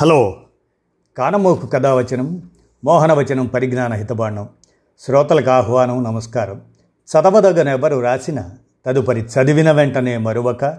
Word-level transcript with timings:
Hello. 0.00 0.36
కానమోకు 1.18 1.66
కథావచనం 1.66 2.42
మోహనవచనం 2.84 3.46
పరిజ్ఞాన 3.46 3.92
హితబాండం 3.92 4.48
శ్రోతలకు 5.00 5.50
ఆహ్వానం 5.50 6.04
నమస్కారం. 6.04 6.60
చదవదగనెవరు 7.06 8.00
రాసిన 8.00 8.50
తదుపరి 8.86 9.20
చదివిన 9.20 9.72
వెంటనే 9.72 10.16
మరువక 10.16 10.78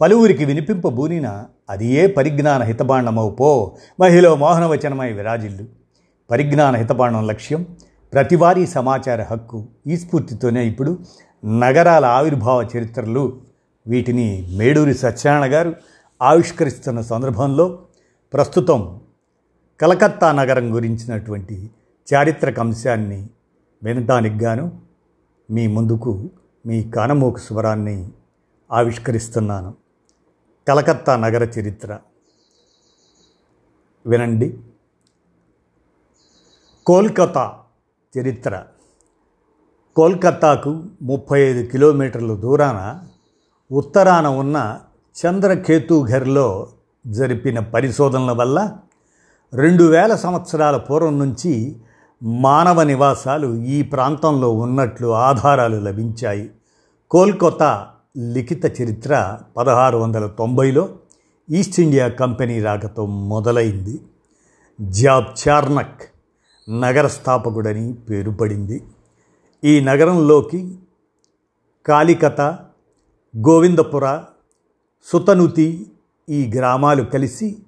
పలువురికి 0.00 0.44
వినిపింపబూనిన 0.44 1.44
అది 1.70 1.86
ఏ 1.86 2.06
పరిజ్ఞాన 2.06 2.62
హితబాండమవు 2.62 3.30
పో 3.30 3.76
మహిళ 4.00 4.32
మోహనవచనమై 4.32 5.12
విరాజిల్లు. 5.12 5.64
పరిజ్ఞాన 6.30 6.76
హితబాండం 6.76 7.26
లక్ష్యం 7.26 7.66
ప్రతివారీ 8.12 8.66
సమాచార 8.66 9.22
హక్కు 9.22 9.66
ఈ 9.86 9.96
స్ఫూర్తితోనే 9.96 10.66
ఇప్పుడు 10.66 10.98
నగరాల 11.44 12.04
ఆవిర్భావ 12.04 12.62
చరిత్రలు. 12.76 13.40
వీటిని 13.86 14.48
మేడూరి 14.56 14.94
సత్యనారాయణ 14.94 15.54
గారు 15.54 15.74
ఆవిష్కరిస్తున్న 16.22 17.00
సందర్భంలో 17.00 17.78
ప్రస్తుతం 18.32 19.00
కలకత్తా 19.80 20.32
నగరం 20.32 20.74
గురించినటువంటి 20.74 21.70
చారిత్రక 22.14 22.60
అంశాన్ని 22.60 23.28
వినటానికి 23.82 24.44
గాను 24.44 24.80
మీ 25.50 25.66
ముందుకు 25.66 26.30
మీ 26.66 26.90
కానమోకు 26.90 27.38
స్వరాన్ని 27.38 28.10
ఆవిష్కరిస్తున్నాను. 28.72 29.74
కలకత్తా 30.68 31.16
నగర 31.16 31.42
చరిత్ర. 31.42 31.98
వినండి. 34.06 34.58
కోల్కతా 36.86 37.58
చరిత్ర. 38.18 38.64
కోల్కతాకు 39.96 40.86
ముప్పై 41.02 41.40
ఐదు 41.40 41.70
కిలోమీటర్ల 41.70 42.34
దూరాన 42.34 43.08
ఉత్తరాన 43.72 44.26
ఉన్న 44.26 44.80
చంద్రకేతుఘర్లో 45.26 46.72
జరిపిన 47.08 47.60
పరిశోధనల 47.60 48.32
వల్ల 48.32 48.76
రెండు 49.54 49.84
వేల 49.84 50.14
సంవత్సరాల 50.14 50.76
పూర్వం 50.76 51.18
నుంచి 51.18 51.76
మానవ 52.22 52.82
నివాసాలు 52.82 53.54
ఈ 53.54 53.82
ప్రాంతంలో 53.82 54.50
ఉన్నట్లు 54.52 55.08
ఆధారాలు 55.08 55.76
లభించాయి. 55.76 56.50
కోల్కతా 57.10 57.86
లిఖిత 58.32 58.80
చరిత్ర 58.82 59.38
పదహారు 59.56 59.98
వందల 59.98 60.26
తొంభైలో 60.26 60.88
ఈస్ట్ 61.50 61.80
ఇండియా 61.80 62.08
కంపెనీ 62.08 62.62
రాకతో 62.62 63.06
మొదలైంది. 63.06 64.00
జాబ్ 64.80 65.48
చార్నక్ 65.48 66.02
నగర 66.70 67.06
స్థాపకుడని 67.06 67.92
పేరు 67.92 68.30
పడింది. 68.30 68.84
ఈ 69.64 69.80
నగరంలోకి 69.80 70.78
కాలికత 71.86 72.40
గోవిందపుర 73.36 74.20
సుతనుతి 75.04 75.86
ఈ 76.28 76.52
గ్రామాలు 76.54 77.02
కలిసి 77.02 77.58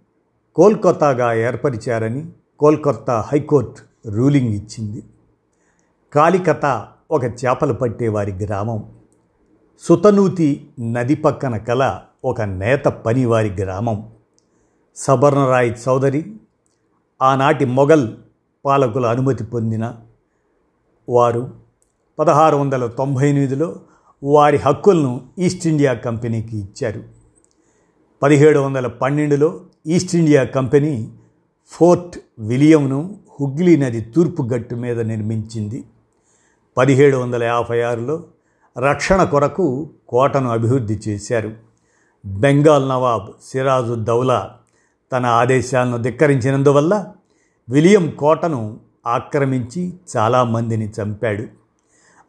కోల్కతాగా 0.54 1.34
ఏర్పరిచారని 1.34 2.26
కోల్కతా 2.58 3.20
హైకోర్టు 3.20 4.10
రూలింగ్ 4.10 4.48
ఇచ్చింది. 4.48 5.02
కాలికత 6.12 6.88
ఒక 7.10 7.24
చేపలు 7.24 7.72
పట్టేవారి 7.72 8.32
గ్రామం. 8.32 8.92
సుతనూతి 9.80 10.70
నది 10.80 11.14
పక్కన 11.14 11.56
కల 11.56 12.00
ఒక 12.24 12.42
నేత 12.42 12.84
పనివారి 12.84 13.48
గ్రామం. 13.48 14.10
సబర్ణరాయ్ 14.96 15.74
చౌదరి 15.88 16.36
ఆనాటి 17.22 17.64
మొఘల్ 17.64 18.08
పాలకుల 18.64 19.06
అనుమతి 19.06 19.44
పొందిన 19.44 19.94
వారు 21.08 21.50
పదహారు 22.18 22.56
వందల 22.56 22.86
తొంభై 22.86 23.30
ఎనిమిదిలో 23.30 23.76
వారి 24.22 24.56
హక్కులను 24.56 25.20
ఈస్ట్ 25.38 25.66
ఇండియా 25.66 25.92
కంపెనీకి 25.92 26.58
ఇచ్చారు. 26.58 27.19
పదిహేడు 28.22 28.58
వందల 28.58 28.86
పన్నెండులో 28.86 29.60
ఈస్ట్ 29.86 30.16
ఇండియా 30.16 30.44
కంపెనీ 30.44 31.12
ఫోర్ట్ 31.68 32.18
విలియంను 32.38 33.18
హుగ్లీ 33.40 33.76
నది 33.76 34.00
తూర్పు 34.00 34.42
గట్టు 34.42 34.74
మీద 34.74 35.00
నిర్మించింది. 35.00 35.84
పదిహేడు 36.76 37.16
వందల 37.16 37.42
యాభై 37.42 37.82
ఆరులో 37.82 38.22
రక్షణ 38.78 39.24
కొరకు 39.24 39.90
కోటను 40.08 40.50
అభివృద్ధి 40.50 41.00
చేశారు. 41.08 41.52
బెంగాల్ 42.24 42.88
నవాబ్ 42.88 43.26
సిరాజు 43.42 43.94
దౌలా 43.94 44.56
తన 45.12 45.26
ఆదేశాలను 45.26 45.96
ధిక్కరించినందువల్ల 45.96 47.06
విలియం 47.70 48.10
కోటను 48.10 48.80
ఆక్రమించి 49.06 49.92
చాలామందిని 50.16 50.92
చంపాడు. 51.02 51.44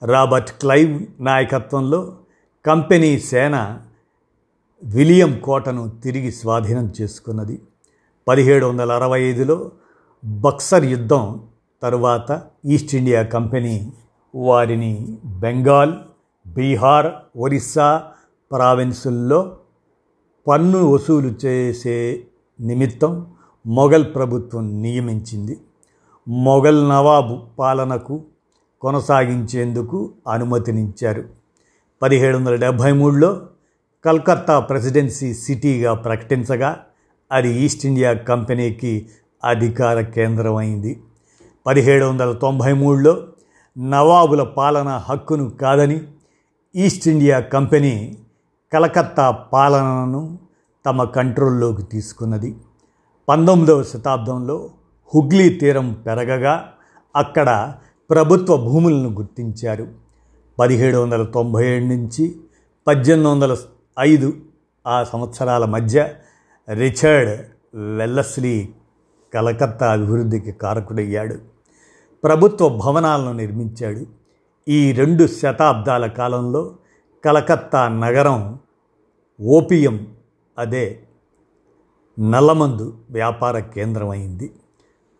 రాబర్ట్ 0.06 0.52
క్లైవ్ 0.52 1.04
నాయకత్వంలో 1.20 2.16
కంపెనీ 2.66 3.20
సేన 3.20 3.80
విలియం 4.84 5.40
కోటను 5.40 5.90
తిరిగి 5.90 6.32
స్వాధీనం 6.32 6.94
చేసుకున్నది. 7.02 7.62
పదిహేడు 8.28 8.66
వందల 8.66 8.92
అరవై 8.92 9.22
ఐదులో 9.22 9.72
బక్సర్ 10.26 10.86
యుద్ధం 10.86 11.42
తరువాత 11.84 12.42
ఈస్ట్ 12.66 12.96
ఇండియా 12.96 13.24
కంపెనీ 13.24 13.94
వారిని 14.36 15.18
బెంగాల్ 15.26 15.94
బీహార్ 16.48 17.08
ఒరిస్సా 17.38 18.04
ప్రావిన్సుల్లో 18.52 19.58
పన్ను 20.48 20.86
వసూలు 20.86 21.46
చేసే 21.46 22.24
నిమిత్తం 22.60 23.28
మొఘల్ 23.66 24.06
ప్రభుత్వం 24.16 24.82
నియమించింది. 24.82 25.60
మొఘల్ 26.28 26.90
నవాబు 26.90 27.40
పాలనకు 27.60 28.22
కొనసాగించేందుకు 28.82 30.12
అనుమతినిచ్చారు. 30.32 31.24
పదిహేడు 32.02 32.38
వందల 32.38 32.56
డెబ్భై 32.56 32.92
మూడులో 32.92 33.42
కల్కత్తా 34.06 34.60
ప్రెసిడెన్సీ 34.60 35.34
సిటీగా 35.34 35.94
ప్రకటించగా 35.94 36.80
అది 37.32 37.62
ఈస్ట్ 37.62 37.86
ఇండియా 37.86 38.14
కంపెనీకి 38.14 39.10
అధికార 39.44 40.02
కేంద్రం 40.02 40.56
అయింది 40.56 41.04
పదిహేడు 41.66 42.06
వందల 42.06 42.34
తొంభై 42.34 42.74
మూడులో 42.74 43.28
నవాబుల 43.78 44.44
పాలన 44.44 44.90
హక్కును 44.90 45.50
కాదని 45.50 46.02
ఈస్ట్ 46.76 47.08
ఇండియా 47.08 47.40
కంపెనీ 47.40 48.18
కలకత్తా 48.74 49.32
పాలనను 49.32 50.40
తమ 50.86 51.04
కంట్రోల్లోకి 51.04 51.84
తీసుకున్నది. 51.84 52.56
పంతొమ్మిదవ 53.30 53.84
శతాబ్దంలో 53.84 54.70
హుగ్లీ 55.16 55.50
తీరం 55.50 55.94
పెరగగా 55.94 56.70
అక్కడ 57.16 57.74
ప్రభుత్వ 58.10 58.58
భూములను 58.58 59.10
గుర్తించారు. 59.10 59.88
పదిహేడు 60.60 60.98
వందల 60.98 61.24
తొంభై 61.24 61.68
ఏడు 61.68 61.86
నుంచి 61.86 62.36
పద్దెనిమిది 62.88 63.30
వందల 63.30 63.58
ఐదు 64.00 64.34
ఆ 64.88 65.04
సంవత్సరాల 65.04 65.66
మధ్య 65.66 66.14
రిచర్డ్ 66.74 67.46
వెల్లస్లీ 67.96 68.70
కలకత్తా 69.34 69.92
అభివృద్ధికి 69.92 70.52
కారకుడయ్యాడు. 70.52 71.36
ప్రభుత్వ 72.24 72.70
భవనాలను 72.70 73.34
నిర్మించాడు. 73.34 74.06
ఈ 74.70 74.92
రెండు 74.92 75.28
శతాబ్దాల 75.28 76.08
కాలంలో 76.08 76.76
కలకత్తా 77.26 77.88
నగరం 77.88 78.60
ఓపియం 79.42 80.08
అదే 80.58 81.00
నల్లమందు 82.20 82.98
వ్యాపార 83.12 83.60
కేంద్రమైంది. 83.60 84.52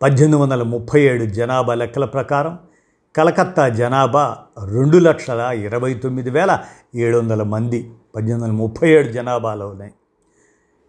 పద్దెనిమిది 0.02 0.42
వందల 0.42 0.62
ముప్పై 0.62 1.00
ఏడు 1.00 1.24
జనాభా 1.24 1.74
లెక్కల 1.74 2.04
ప్రకారం 2.04 2.58
కలకత్తా 3.16 3.68
జనాభా 3.68 4.36
రెండు 4.64 4.98
లక్షల 4.98 5.40
ఇరవై 5.40 5.94
తొమ్మిది 5.94 6.30
వేల 6.30 6.60
ఏడు 6.94 7.18
వందల 7.18 7.42
మంది. 7.42 7.90
పద్దెనిమిది 8.14 8.44
వందల 8.44 8.56
ముప్పై 8.56 8.88
ఏడు 8.88 9.08
జనాభాలో 9.08 9.68
ఉన్నాయి 9.68 9.92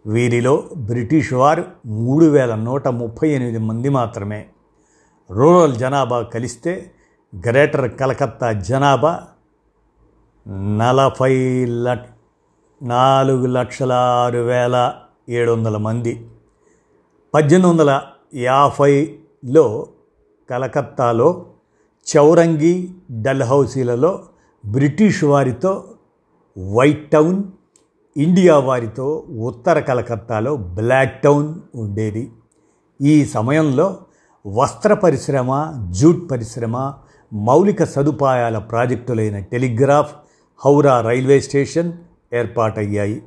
వీరిలో 0.06 0.70
బ్రిటిష్ 0.76 1.32
వారు 1.32 1.64
మూడు 1.86 2.24
వేల 2.24 2.54
నూట 2.54 2.88
ముప్పై 2.88 3.28
ఎనిమిది 3.28 3.58
మంది 3.58 3.88
మాత్రమే. 3.88 4.46
రూరల్ 5.30 5.74
జనాభా 5.74 6.22
కలిస్తే 6.22 6.90
గ్రేటర్ 7.48 7.98
కలకత్తా 7.98 8.52
జనాభా 8.52 9.22
నలభై 10.48 11.64
ల 11.64 11.98
నాలుగు 12.82 13.46
లక్షల 13.46 13.92
ఆరు 13.92 14.38
వేల 14.38 14.94
ఏడు 15.28 15.50
వందల 15.50 15.76
మంది. 15.76 16.26
పద్దెనిమిది 17.34 17.70
వందల 17.70 18.02
యాభైలో 18.34 19.86
కలకత్తాలో 20.50 21.46
చౌరంగి 22.16 22.90
డల్హౌసీలలో 23.10 24.24
బ్రిటిష్ 24.66 25.24
వారితో 25.24 25.84
వైట్ 26.58 27.10
టౌన్ 27.10 27.42
ఇండియా 28.16 28.58
వారితో 28.58 29.24
ఉత్తర 29.38 29.80
కలకత్తాలో 29.80 30.56
బ్లాక్ 30.56 31.22
టౌన్ 31.22 31.54
ఉండేది. 31.74 32.30
ఈ 33.02 33.24
సమయంలో 33.24 33.96
వస్త్ర 34.46 34.94
పరిశ్రమ 34.94 35.74
జూట్ 35.90 36.30
పరిశ్రమ 36.30 36.92
మౌలిక 37.32 37.84
సదుపాయాల 37.84 38.58
ప్రాజెక్టులైన 38.58 39.38
telegraph 39.38 40.14
Howrah 40.64 41.00
railway 41.00 41.40
station 41.40 41.92
ఏర్పాటయ్యాయి. 42.34 43.22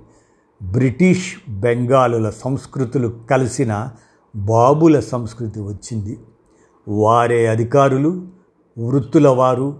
British 0.63 1.35
బెంగాలుల 1.49 2.29
సంస్కృతులు 2.29 3.19
కలిసిన 3.29 3.89
బాబుల 4.35 4.99
సంస్కృతి 4.99 5.59
వచ్చింది. 5.59 6.19
వారే 6.87 7.47
అధికారులు 7.47 8.27
వృత్తుల 8.79 9.27
వారు 9.27 9.79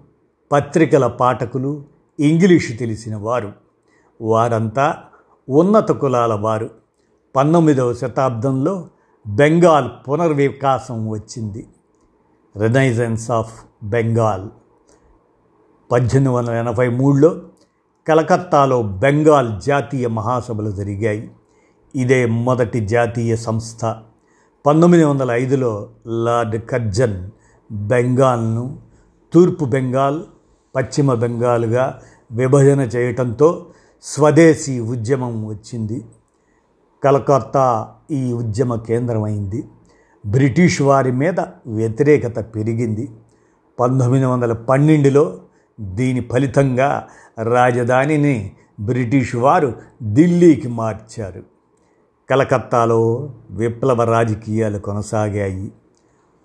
పత్రికల 0.51 1.07
పాఠకులు 1.07 1.83
ఇంగ్లీషు 2.19 2.74
తెలిసిన 2.74 3.16
వారు 3.16 3.54
వారంతా 4.22 4.98
ఉన్నత 5.50 5.92
కులాల 5.92 6.34
వారు. 6.34 6.69
పంతొమ్మిదవ 7.36 7.94
శతాబ్దంలో 7.94 8.88
బెంగాల్ 9.28 9.90
పునర్వికాసం 10.10 11.10
వచ్చింది. 11.10 11.68
రినైజెన్స్ 12.58 13.31
ఆఫ్ 13.31 13.64
బెంగాల్ 13.84 14.50
పద్దెనిమిది 15.92 16.34
వందల 16.34 16.52
ఎనభై 16.52 16.90
మూడులో 16.90 17.42
కలకత్తాలో 18.08 18.81
బెంగాల్ 18.81 19.62
జాతీయ 19.62 20.08
మహాసభలు 20.08 20.72
జరిగాయి. 20.72 21.31
ఇదే 21.96 22.25
మొదటి 22.25 22.80
జాతీయ 22.80 23.36
సంస్థ. 23.36 23.96
పంతొమ్మిది 24.66 25.04
వందల 25.04 25.31
ఐదులో 25.31 25.90
లార్డ్ 26.08 26.66
కర్జన్ 26.66 27.31
బెంగాల్ను 27.72 28.80
తూర్పు 29.34 29.66
బెంగాల్ 29.66 30.24
పశ్చిమ 30.75 31.14
బెంగాల్గా 31.14 32.02
విభజన 32.31 32.80
చేయటంతో 32.81 33.66
స్వదేశీ 34.04 34.80
ఉద్యమం 34.80 35.48
వచ్చింది. 35.48 36.06
కలకత్తా 37.04 37.90
ఈ 38.12 38.34
ఉద్యమ 38.34 38.75
కేంద్రమైంది. 38.75 39.64
బ్రిటిష్ 40.25 40.81
వారి 40.81 41.12
మీద 41.12 41.40
వ్యతిరేకత 41.68 42.56
పెరిగింది. 42.56 43.10
పంతొమ్మిది 43.80 44.25
వందల 44.25 44.54
పన్నెండులో 44.54 45.38
దీని 45.80 46.19
ఫలితంగా 46.19 47.08
రాజధానిని 47.44 48.52
బ్రిటిష్ 48.80 49.36
వారు 49.36 49.74
ఢిల్లీకి 50.14 50.68
మార్చారు. 50.68 51.44
కలకత్తాలో 52.30 53.34
విప్లవ 53.50 54.04
రాజకీయాలు 54.04 54.80
కొనసాగాయి. 54.80 55.72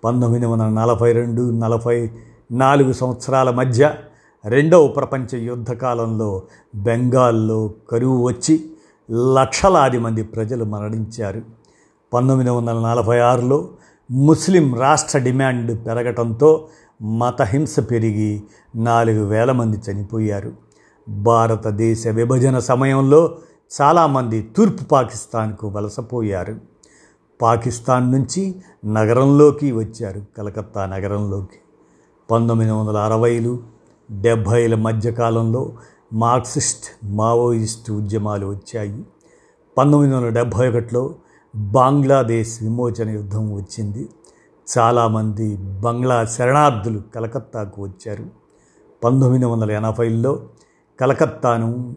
పంతొమ్మిది 0.03 0.45
వందల 0.45 0.67
నలభై 0.67 1.11
రెండు 1.11 1.51
నలభై 1.51 2.11
నాలుగు 2.51 2.93
సంవత్సరాల 2.93 3.49
మధ్య 3.49 3.95
రెండవ 4.45 4.87
ప్రపంచ 4.87 5.37
యుద్ధ 5.37 5.71
కాలంలో 5.71 6.43
బెంగాల్లో 6.75 7.73
కరువు 7.91 8.27
వచ్చి 8.27 8.71
లక్షలాది 9.11 9.99
మంది 9.99 10.23
ప్రజలు 10.23 10.65
మరణించారు. 10.65 11.41
పంతొమ్మిది 12.13 12.49
వందల 12.49 12.73
నలభై 12.73 13.19
ఆరులో 13.19 13.69
ముస్లిం 14.11 14.79
రాష్ట్ర 14.79 15.19
డిమాండ్ 15.19 15.85
పెరగటంతో 15.85 16.67
మతహింస 17.01 17.75
పెరిగి 17.79 18.43
నాలుగు 18.75 19.25
వేల 19.25 19.51
మంది 19.51 19.81
చనిపోయారు. 19.91 20.51
భారతదేశ 21.09 22.07
విభజన 22.07 22.59
సమయంలో 22.59 23.37
చాలామంది 23.81 24.49
తూర్పు 24.57 24.83
పాకిస్తాన్కు 24.83 25.67
వలసపోయారు. 25.67 26.55
పాకిస్తాన్ 27.41 28.11
నుంచి 28.11 28.55
నగరంలోకి 28.85 29.71
వచ్చారు 29.71 30.21
కలకత్తా 30.37 30.85
నగరంలోకి. 30.85 31.57
పంతొమ్మిది 32.31 32.71
వందల 32.71 32.97
అరవైలు 32.97 33.72
డెబ్భైల 34.21 34.75
మధ్యకాలంలో 34.75 35.73
మార్క్సిస్ట్ 36.13 37.05
మావోయిస్ట్ 37.05 37.91
ఉద్యమాలు 37.91 38.45
వచ్చాయి. 38.45 39.03
పంతొమ్మిది 39.77 40.15
వందల 40.15 40.29
డెబ్భై 40.29 40.69
ఒకటిలో 40.69 41.15
బంగ్లాదేశ్ 41.55 42.63
విమోచన 42.63 43.09
యుద్ధం 43.09 43.55
వచ్చింది. 43.55 44.09
చాలామంది 44.79 45.57
బంగ్లా 45.57 46.25
శరణార్థులు 46.25 47.01
కలకత్తాకు 47.15 47.81
వచ్చారు. 47.81 48.25
పంతొమ్మిది 49.03 49.45
వందల 49.45 49.71
ఎనభైలో 49.71 50.43
కలకత్తాను 50.99 51.95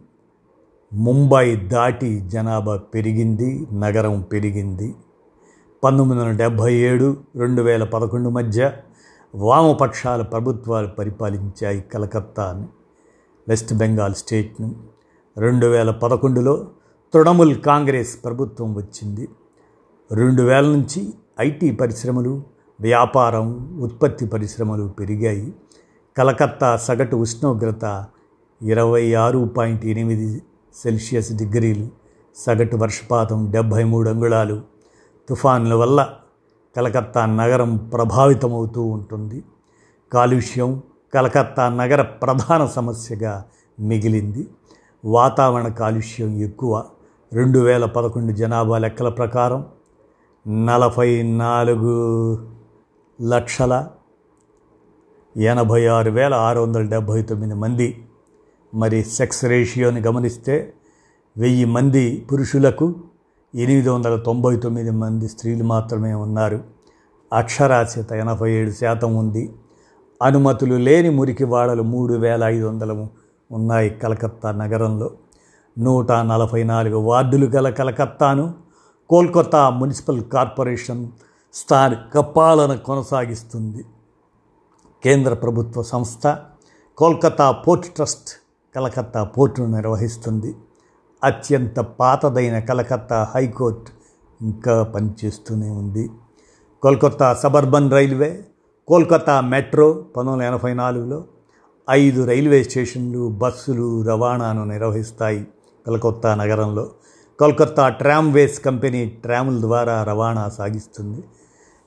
ముంబై 0.93 1.57
దాటి 1.57 2.21
జనాభా 2.21 2.77
పెరిగింది 2.77 3.67
నగరం 3.73 4.21
పెరిగింది. 4.21 4.95
పంతొమ్మిది 5.85 6.23
వందల 6.23 6.37
డెబ్భై 6.37 6.75
ఏడు 6.75 7.17
రెండు 7.37 7.63
వేల 7.63 7.85
పదకొండు 7.85 8.29
మధ్య 8.29 8.73
వామపక్షాల 9.37 10.23
ప్రభుత్వాలు 10.23 10.87
పరిపాలించాయి 10.87 11.81
కలకత్తాను 11.81 12.69
వెస్ట్ 13.49 13.75
బెంగాల్ 13.75 14.15
స్టేట్ను 14.15 14.75
రెండు 15.39 15.67
వేల 15.67 15.91
పదకొండులో 15.91 16.69
తృణమూల్ 17.15 17.61
కాంగ్రెస్ 17.61 18.25
ప్రభుత్వం 18.25 18.75
వచ్చింది. 18.75 19.29
రెండు 20.13 20.43
వేల 20.43 20.65
నుంచి 20.65 21.15
ఐటీ 21.41 21.71
పరిశ్రమలు 21.71 22.43
వ్యాపారం 22.81 23.79
ఉత్పత్తి 23.81 24.27
పరిశ్రమలు 24.27 24.89
పెరిగాయి. 24.89 25.55
కలకత్తా 26.19 26.77
సగటు 26.77 27.17
ఉష్ణోగ్రత 27.17 28.07
ఇరవై 28.63 29.15
ఆరు 29.15 29.51
పాయింట్ 29.57 29.87
ఎనిమిది 29.87 30.43
సెల్సియస్ 30.75 31.33
డిగ్రీలు 31.33 31.89
సగటు 32.37 32.77
వర్షపాతం 32.77 33.51
డెబ్భై 33.51 33.85
మూడు 33.85 34.11
అంగుళాలు. 34.11 34.63
తుఫాన్ల 35.29 35.75
వల్ల 35.75 36.15
కలకత్తా 36.77 37.27
నగరం 37.27 37.77
ప్రభావితమవుతూ 37.77 38.83
ఉంటుంది. 38.83 39.45
కాలుష్యం 40.13 40.83
కలకత్తా 41.15 41.69
నగర 41.69 42.03
ప్రధాన 42.03 42.67
సమస్యగా 42.67 43.45
మిగిలింది. 43.81 44.49
వాతావరణ 45.05 45.69
కాలుష్యం 45.69 46.41
ఎక్కువ. 46.41 46.85
రెండు 47.33 47.59
వేల 47.59 47.85
పదకొండు 47.85 48.33
జనాభా 48.33 48.79
లెక్కల 48.79 49.09
ప్రకారం 49.09 49.67
నలభై 50.67 51.23
నాలుగు 51.23 52.49
లక్షల 53.23 53.89
ఎనభై 55.37 55.87
ఆరు 55.87 56.11
వేల 56.11 56.35
ఆరు 56.35 56.61
వందల 56.61 56.81
డెబ్భై 56.81 57.23
తొమ్మిది 57.23 57.55
మంది. 57.55 58.05
మరి 58.75 59.05
సెక్స్ 59.05 59.45
రేషియోని 59.45 60.01
గమనిస్తే 60.01 60.73
వెయ్యి 61.39 61.65
మంది 61.65 62.27
పురుషులకు 62.33 62.95
ఎనిమిది 63.57 63.89
వందల 63.89 64.17
తొంభై 64.17 64.57
తొమ్మిది 64.57 64.91
మంది 64.91 65.29
స్త్రీలు 65.29 65.65
మాత్రమే 65.65 66.15
ఉన్నారు. 66.15 66.65
అక్షరాస్యత 67.33 68.13
ఎనభై 68.13 68.53
ఏడు 68.53 68.71
శాతం 68.71 69.17
ఉంది. 69.17 69.55
అనుమతులు 70.23 70.75
లేని 70.75 71.11
మురికి 71.11 71.45
వాడలు 71.45 71.83
మూడు 71.83 72.15
వేల 72.15 72.45
ఐదు 72.45 72.67
వందలు 72.67 73.07
ఉన్నాయి 73.53 73.91
కలకత్తా 73.91 74.53
నగరంలో. 74.53 75.11
నూట 75.79 76.13
నలభై 76.13 76.63
నాలుగు 76.63 76.97
వార్డులు 76.97 77.47
గల 77.47 77.71
కలకత్తాను 77.71 78.55
కోల్కతా 79.09 79.71
మున్సిపల్ 79.71 80.23
కార్పొరేషన్ 80.23 81.09
స్థానిక 81.55 82.19
పాలన 82.19 82.77
కొనసాగిస్తుంది. 82.77 83.85
కేంద్ర 85.05 85.35
ప్రభుత్వ 85.35 85.83
సంస్థ 85.83 86.37
కోల్కతా 86.97 87.51
పోర్ట్ 87.51 87.87
ట్రస్ట్ 87.87 88.29
కలకత్తా 88.77 89.25
పోర్టును 89.25 89.77
నిర్వహిస్తుంది. 89.77 90.55
అత్యంత 91.25 91.81
పాతదైన 91.81 92.59
కలకత్తా 92.59 93.33
హైకోర్టు 93.35 93.97
ఇంకా 94.45 94.83
పనిచేస్తూనే 94.83 95.71
ఉంది. 95.71 96.11
Kolkata 96.83 97.35
suburban 97.35 97.91
railway 97.91 98.45
Kolkata 98.89 99.41
metro 99.41 99.93
పంతొమ్మిది 99.93 100.51
వందల 100.51 100.55
ఎనభై 100.55 100.75
నాలుగులో 100.75 101.25
ఐదు 101.91 102.25
రైల్వే 102.25 102.63
స్టేషన్లు 102.63 103.29
బస్సులు 103.29 104.03
రవాణాను 104.03 104.65
నిర్వహిస్తాయి 104.65 105.47
కలకత్తా 105.87 106.35
నగరంలో. 106.35 106.91
కోల్కత్తా 107.39 107.89
ట్రామ్వేస్ 107.89 108.61
కంపెనీ 108.61 109.07
ట్రాముల 109.07 109.61
ద్వారా 109.61 110.05
రవాణా 110.05 110.49
సాగిస్తుంది. 110.49 111.25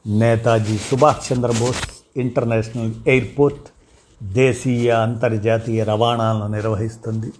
నేతాజీ 0.07 0.77
సుభాష్ 0.77 1.33
చంద్రబోస్ 1.33 2.03
ఇంటర్నేషనల్ 2.17 2.93
ఎయిర్పోర్ట్ 3.07 3.67
దేశీయ 4.23 4.91
అంతర్జాతీయ 4.91 5.83
రవాణాలను 5.83 6.47
నిర్వహిస్తుంది. 6.47 7.31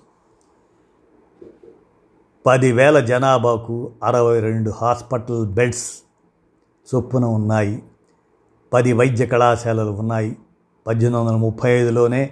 పదివేల 2.46 3.00
జనాభాకు 3.00 3.92
అరవై 4.04 4.40
రెండు 4.40 4.70
హాస్పిటల్ 4.70 5.48
బెడ్స్ 5.48 5.92
చొప్పున 6.96 7.26
ఉన్నాయి. 7.26 7.84
పది 8.74 8.94
వైద్య 8.94 9.26
కళాశాలలు 9.26 9.92
ఉన్నాయి. 9.92 10.38
పద్దెనిమిది 10.88 11.22
వందల 11.22 11.36
ముప్పై 11.36 11.72
ఐదులోనే 11.72 12.32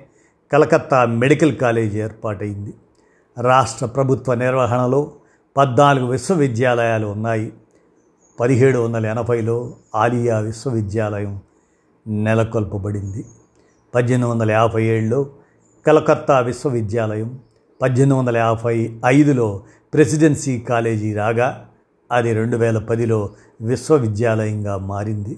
కలకత్తా 0.51 1.05
మెడికల్ 1.05 1.55
కాలేజ్ 1.55 1.95
ఏర్పాటైంది. 1.95 2.73
రాష్ట్ర 3.41 3.85
ప్రభుత్వ 3.85 4.33
నిర్వహణలో 4.33 5.11
పద్నాలుగు 5.57 6.05
విశ్వవిద్యాలయాలు 6.05 7.07
ఉన్నాయి. 7.07 7.53
పదిహేడు 8.39 8.79
వందల 8.79 9.05
ఎనభైలో 9.05 9.73
ఆలియా 9.95 10.39
విశ్వవిద్యాలయం 10.39 11.39
నెలకొల్పబడింది. 12.07 13.25
పద్దెనిమిది 13.95 14.31
వందల 14.31 14.51
యాభై 14.51 14.83
ఏడులో 14.83 15.25
కలకత్తా 15.87 16.39
విశ్వవిద్యాలయం 16.39 17.39
పద్దెనిమిది 17.81 18.19
వందల 18.19 18.37
యాభై 18.37 18.99
ఐదులో 19.05 19.63
ప్రెసిడెన్సీ 19.93 20.59
కాలేజీ 20.59 21.13
రాగా 21.13 21.65
అది 22.11 22.33
రెండు 22.33 22.57
వేల 22.57 22.77
పదిలో 22.77 23.29
విశ్వవిద్యాలయంగా 23.61 24.77
మారింది. 24.77 25.37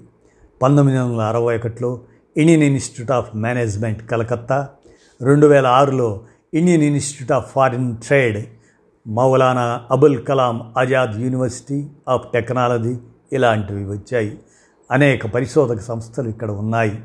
పంతొమ్మిది 0.62 1.00
వందల 1.00 1.22
అరవై 1.22 1.58
ఒకటిలో 1.58 2.02
Indian 2.38 2.64
Institute 2.64 3.12
of 3.12 3.36
Management 3.36 4.10
Calcutta 4.10 4.70
రెండు 5.22 5.48
వేల 5.48 5.68
ఆరులో 5.68 6.22
Indian 6.54 6.84
Institute 6.84 7.32
of 7.32 7.52
Foreign 7.52 7.98
Trade 7.98 8.46
Maulana 9.08 9.82
Abul 9.92 10.26
Kalam 10.26 10.74
Azad 10.78 11.22
University 11.22 11.88
of 12.10 12.28
Technology 12.34 12.98
ఇలాంటివి 13.34 13.86
వచ్చాయి. 13.86 14.40
అనేక 14.92 15.28
పరిశోధక 15.28 15.80
సంస్థలు 15.80 16.30
ఇక్కడ 16.30 16.52
ఉన్నాయి. 16.52 17.00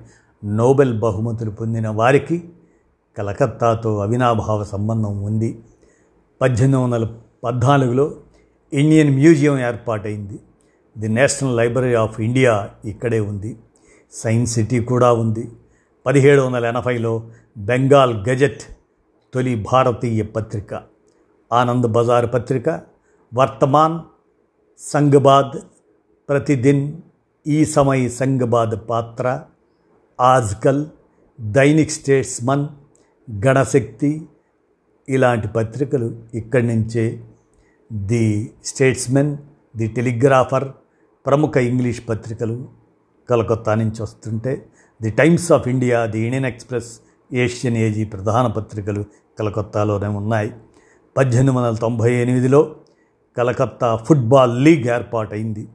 నోబెల్ 0.45 1.01
బహుమతులు 1.01 1.51
పొందిన 1.51 1.89
వారికి 1.89 2.45
కలకత్తాతో 3.19 3.99
అవినాభావ 3.99 4.65
సంబంధం 4.65 5.23
ఉంది. 5.23 5.59
పద్దెనిమిది 6.41 6.83
వందల 6.85 7.05
పద్నాలుగులో 7.45 8.15
ఇండియన్ 8.73 9.11
మ్యూజియం 9.11 9.59
ఏర్పాటైంది. 9.59 10.39
The 10.99 11.09
National 11.09 11.57
Library 11.57 11.95
of 11.95 12.21
India 12.21 12.71
ఇక్కడే 12.85 13.21
ఉంది. 13.21 13.57
సైన్స్ 14.13 14.53
సిటీ 14.53 14.81
కూడా 14.81 15.13
ఉంది. 15.13 15.53
పదిహేడు 16.07 16.43
వందల 16.43 16.67
ఎనభైలో 16.67 17.23
బెంగాల్ 17.59 18.29
గజెట్ 18.29 18.63
తొలి 19.35 19.65
భారతీయ 19.73 20.23
పత్రిక 20.23 20.83
ఆనంద్ 21.53 21.87
బజార్ 21.87 22.35
పత్రిక 22.35 22.69
వర్తమాన్ 23.35 23.99
సంగబాద్ 24.79 25.59
ప్రతిదిన్ 26.29 26.93
ఈ 27.47 27.65
సమయ 27.65 28.09
సంగబాద్ 28.09 28.91
పాత్ర 28.91 29.43
ఆజ్కల్ 30.21 30.87
దైనిక్ 31.41 31.91
స్టేట్స్మన్ 31.91 32.69
గణశక్తి 33.29 34.29
ఇలాంటి 35.09 35.49
పత్రికలు 35.49 36.23
ఇక్కడి 36.35 36.67
నుంచే 36.67 37.25
ది 37.93 38.53
స్టేట్స్మెన్ 38.65 39.37
ది 39.77 39.87
టెలిగ్రాఫర్ 39.89 40.69
ప్రముఖ 41.27 41.57
ఇంగ్లీష్ 41.57 42.09
పత్రికలు 42.09 42.69
కలకత్తా 43.31 43.75
నుంచి 43.75 44.03
వస్తుంటే 44.03 44.67
the 45.03 45.11
Times 45.11 45.53
of 45.53 45.69
India 45.69 46.07
the 46.07 46.19
Indian 46.19 46.47
Express 46.47 47.01
Asian 47.33 47.77
Age 47.77 48.05
ప్రధాన 48.05 48.47
పత్రికలు 48.47 49.05
కలకత్తాలోనే 49.39 50.07
ఉన్నాయి. 50.07 50.51
పద్దెనిమిది 51.17 51.57
వందల 51.59 51.75
తొంభై 51.75 52.15
ఎనిమిదిలో 52.15 52.77
కలకత్తా 53.37 53.97
ఫుట్బాల్ 53.97 54.65
లీగ్ 54.65 54.87
ఏర్పాటైంది. 54.89 55.69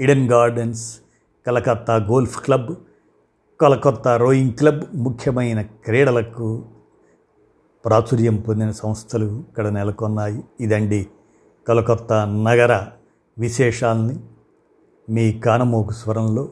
Eden 0.00 0.30
Gardens 0.30 0.98
Calcutta 1.46 1.96
golf 1.96 2.36
club 2.44 2.74
Calcutta 3.60 4.16
rowing 4.16 4.52
club 4.52 4.82
ముఖ్యమైన 4.94 5.62
క్రీడలకు 5.62 6.64
ప్రాచుర్యం 7.88 8.36
పొందిన 8.36 8.70
సంస్థలు 8.70 9.26
ఇక్కడ 9.48 9.66
నెలకొన్నాయి. 9.68 10.44
ఇదండి 10.60 11.06
కలకత్తా 11.68 12.24
నగర 12.24 12.72
విశేషాల్ని 13.38 14.16
మీ 15.10 15.24
కానమోకు 15.32 15.92
స్వరంలో 15.92 16.48